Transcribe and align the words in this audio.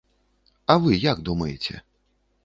А 0.73 0.75
вы 0.85 0.97
як 1.03 1.21
думаеце? 1.29 1.75